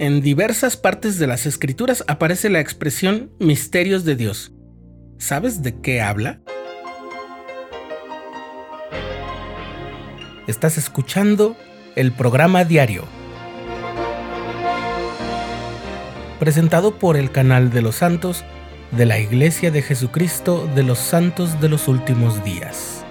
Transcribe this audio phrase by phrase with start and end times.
[0.00, 4.50] En diversas partes de las escrituras aparece la expresión misterios de Dios.
[5.18, 6.40] ¿Sabes de qué habla?
[10.46, 11.54] Estás escuchando
[11.96, 13.04] el programa diario,
[16.38, 18.42] presentado por el canal de los santos
[18.92, 23.04] de la Iglesia de Jesucristo de los Santos de los Últimos Días.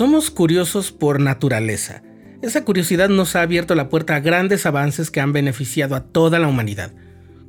[0.00, 2.02] Somos curiosos por naturaleza.
[2.40, 6.38] Esa curiosidad nos ha abierto la puerta a grandes avances que han beneficiado a toda
[6.38, 6.90] la humanidad.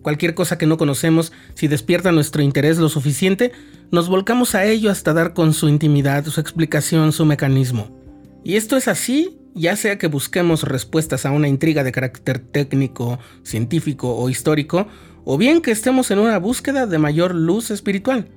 [0.01, 3.53] Cualquier cosa que no conocemos, si despierta nuestro interés lo suficiente,
[3.89, 7.97] nos volcamos a ello hasta dar con su intimidad, su explicación, su mecanismo.
[8.43, 13.17] Y esto es así, ya sea que busquemos respuestas a una intriga de carácter técnico,
[13.43, 14.87] científico o histórico,
[15.23, 18.27] o bien que estemos en una búsqueda de mayor luz espiritual.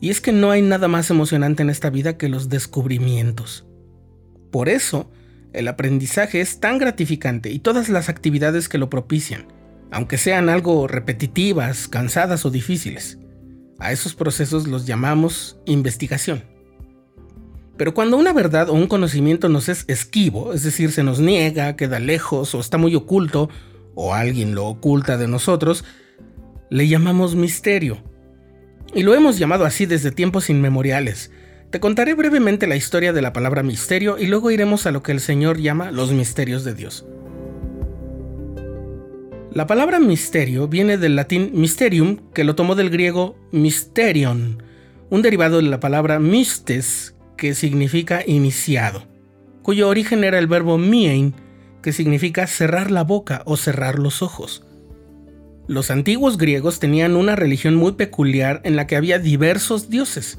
[0.00, 3.66] Y es que no hay nada más emocionante en esta vida que los descubrimientos.
[4.50, 5.10] Por eso,
[5.52, 9.46] el aprendizaje es tan gratificante y todas las actividades que lo propician,
[9.90, 13.18] aunque sean algo repetitivas, cansadas o difíciles.
[13.80, 16.44] A esos procesos los llamamos investigación.
[17.76, 21.76] Pero cuando una verdad o un conocimiento nos es esquivo, es decir, se nos niega,
[21.76, 23.48] queda lejos o está muy oculto,
[23.94, 25.84] o alguien lo oculta de nosotros,
[26.70, 28.07] le llamamos misterio
[28.94, 31.30] y lo hemos llamado así desde tiempos inmemoriales.
[31.70, 35.12] Te contaré brevemente la historia de la palabra misterio y luego iremos a lo que
[35.12, 37.04] el Señor llama los misterios de Dios.
[39.52, 44.62] La palabra misterio viene del latín mysterium, que lo tomó del griego mysterion,
[45.10, 49.06] un derivado de la palabra mistes, que significa iniciado,
[49.62, 51.34] cuyo origen era el verbo miein,
[51.82, 54.67] que significa cerrar la boca o cerrar los ojos.
[55.68, 60.38] Los antiguos griegos tenían una religión muy peculiar en la que había diversos dioses.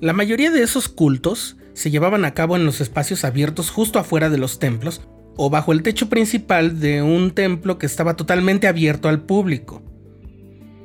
[0.00, 4.30] La mayoría de esos cultos se llevaban a cabo en los espacios abiertos justo afuera
[4.30, 5.00] de los templos
[5.36, 9.82] o bajo el techo principal de un templo que estaba totalmente abierto al público.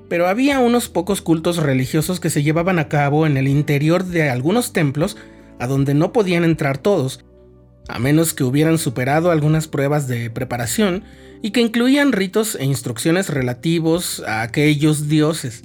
[0.10, 4.32] Pero había unos pocos cultos religiosos que se llevaban a cabo en el interior de
[4.32, 5.16] algunos templos
[5.60, 7.24] a donde no podían entrar todos,
[7.88, 11.04] a menos que hubieran superado algunas pruebas de preparación
[11.42, 15.64] y que incluían ritos e instrucciones relativos a aquellos dioses.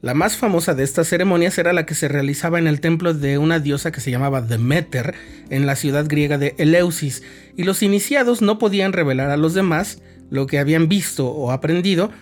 [0.00, 3.36] La más famosa de estas ceremonias era la que se realizaba en el templo de
[3.36, 5.14] una diosa que se llamaba Demeter,
[5.50, 7.24] en la ciudad griega de Eleusis,
[7.56, 10.00] y los iniciados no podían revelar a los demás
[10.30, 12.12] lo que habían visto o aprendido,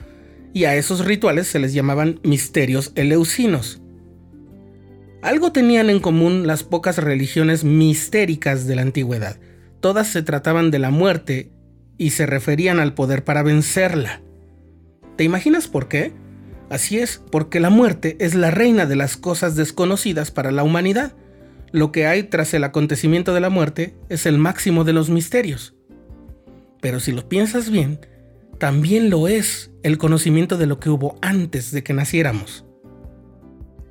[0.55, 3.83] y a esos rituales se les llamaban misterios eleusinos.
[5.27, 9.41] Algo tenían en común las pocas religiones mistéricas de la antigüedad.
[9.81, 11.51] Todas se trataban de la muerte
[11.99, 14.23] y se referían al poder para vencerla.
[15.17, 16.13] ¿Te imaginas por qué?
[16.71, 21.17] Así es, porque la muerte es la reina de las cosas desconocidas para la humanidad.
[21.73, 25.75] Lo que hay tras el acontecimiento de la muerte es el máximo de los misterios.
[26.81, 27.99] Pero si lo piensas bien,
[28.61, 32.66] también lo es el conocimiento de lo que hubo antes de que naciéramos.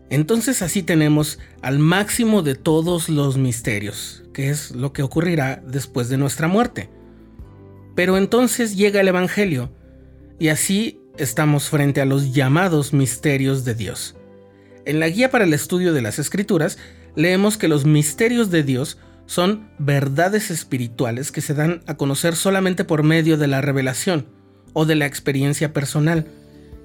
[0.10, 6.10] Entonces así tenemos al máximo de todos los misterios, que es lo que ocurrirá después
[6.10, 6.90] de nuestra muerte.
[7.96, 9.72] Pero entonces llega el Evangelio,
[10.38, 14.16] y así estamos frente a los llamados misterios de Dios.
[14.86, 16.78] En la guía para el estudio de las Escrituras,
[17.16, 22.84] leemos que los misterios de Dios son verdades espirituales que se dan a conocer solamente
[22.84, 24.28] por medio de la revelación
[24.74, 26.28] o de la experiencia personal.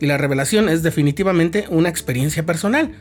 [0.00, 2.94] Y la revelación es definitivamente una experiencia personal.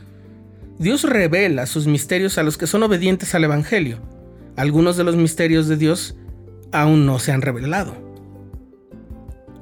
[0.80, 4.00] Dios revela sus misterios a los que son obedientes al Evangelio.
[4.56, 6.16] Algunos de los misterios de Dios
[6.72, 7.94] aún no se han revelado.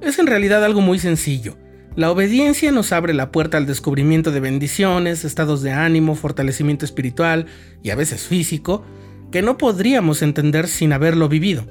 [0.01, 1.57] Es en realidad algo muy sencillo.
[1.97, 7.47] La obediencia nos abre la puerta al descubrimiento de bendiciones, estados de ánimo, fortalecimiento espiritual
[7.83, 8.85] y a veces físico,
[9.33, 11.67] que no podríamos entender sin haberlo vivido.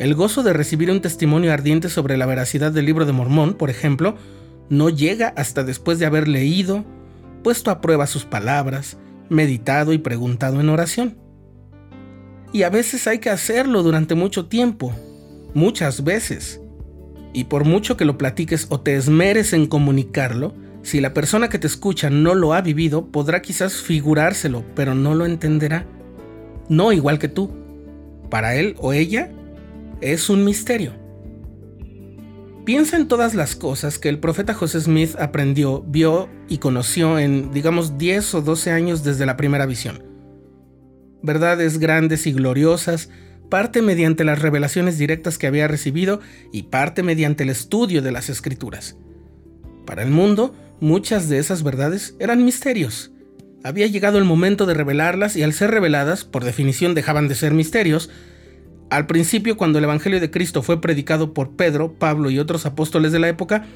[0.00, 3.70] El gozo de recibir un testimonio ardiente sobre la veracidad del libro de Mormón, por
[3.70, 4.16] ejemplo,
[4.70, 6.84] no llega hasta después de haber leído,
[7.46, 8.98] puesto a prueba sus palabras,
[9.28, 11.16] meditado y preguntado en oración.
[12.52, 14.92] Y a veces hay que hacerlo durante mucho tiempo,
[15.54, 16.60] muchas veces.
[17.32, 21.60] Y por mucho que lo platiques o te esmeres en comunicarlo, si la persona que
[21.60, 25.86] te escucha no lo ha vivido, podrá quizás figurárselo, pero no lo entenderá.
[26.68, 27.52] No igual que tú.
[28.28, 29.30] Para él o ella
[30.00, 30.94] es un misterio.
[32.66, 37.50] Piensa en todas las cosas que el profeta José Smith aprendió, vio y conoció en,
[37.52, 40.16] digamos, 10 o 12 años desde la primera visión
[41.26, 43.10] verdades grandes y gloriosas,
[43.50, 46.20] parte mediante las revelaciones directas que había recibido
[46.52, 48.96] y parte mediante el estudio de las escrituras.
[49.84, 53.12] Para el mundo, muchas de esas verdades eran misterios.
[53.62, 57.52] Había llegado el momento de revelarlas y al ser reveladas, por definición dejaban de ser
[57.52, 58.10] misterios.
[58.88, 63.10] Al principio, cuando el Evangelio de Cristo fue predicado por Pedro, Pablo y otros apóstoles
[63.12, 63.66] de la época,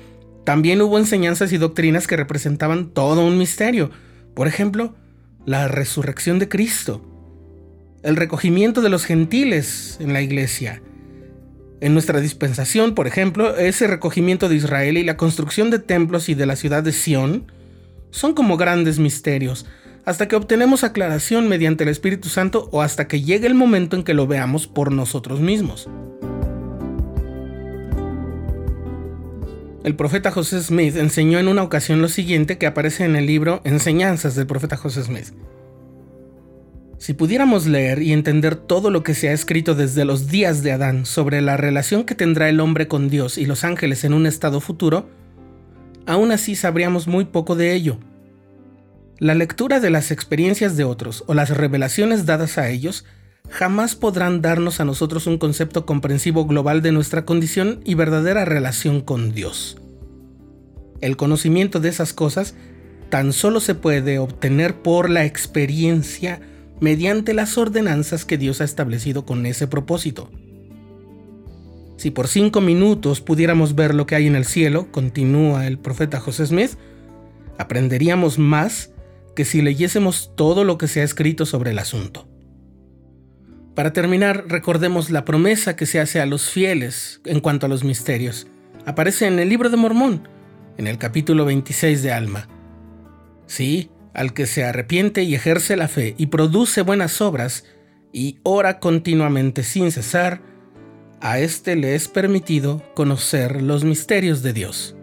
[0.44, 3.90] también hubo enseñanzas y doctrinas que representaban todo un misterio.
[4.34, 4.94] Por ejemplo,
[5.46, 7.04] la resurrección de Cristo,
[8.02, 10.80] el recogimiento de los gentiles en la iglesia.
[11.80, 16.34] En nuestra dispensación, por ejemplo, ese recogimiento de Israel y la construcción de templos y
[16.34, 17.50] de la ciudad de Sión
[18.10, 19.66] son como grandes misterios,
[20.04, 24.04] hasta que obtenemos aclaración mediante el Espíritu Santo o hasta que llegue el momento en
[24.04, 25.88] que lo veamos por nosotros mismos.
[29.82, 33.62] El profeta José Smith enseñó en una ocasión lo siguiente que aparece en el libro
[33.64, 35.32] Enseñanzas del profeta José Smith.
[36.98, 40.72] Si pudiéramos leer y entender todo lo que se ha escrito desde los días de
[40.72, 44.26] Adán sobre la relación que tendrá el hombre con Dios y los ángeles en un
[44.26, 45.08] estado futuro,
[46.04, 47.96] aún así sabríamos muy poco de ello.
[49.20, 53.04] La lectura de las experiencias de otros o las revelaciones dadas a ellos
[53.50, 59.02] jamás podrán darnos a nosotros un concepto comprensivo global de nuestra condición y verdadera relación
[59.02, 59.76] con Dios.
[61.02, 62.54] El conocimiento de esas cosas
[63.10, 66.40] tan solo se puede obtener por la experiencia
[66.80, 70.30] mediante las ordenanzas que Dios ha establecido con ese propósito.
[71.98, 76.20] Si por cinco minutos pudiéramos ver lo que hay en el cielo, continúa el profeta
[76.20, 76.78] José Smith,
[77.58, 78.89] aprenderíamos más
[79.34, 82.28] que si leyésemos todo lo que se ha escrito sobre el asunto.
[83.74, 87.84] Para terminar, recordemos la promesa que se hace a los fieles en cuanto a los
[87.84, 88.46] misterios.
[88.84, 90.28] Aparece en el libro de Mormón,
[90.76, 92.48] en el capítulo 26 de Alma.
[93.46, 97.64] Sí, al que se arrepiente y ejerce la fe y produce buenas obras
[98.12, 100.42] y ora continuamente sin cesar,
[101.20, 104.96] a éste le es permitido conocer los misterios de Dios.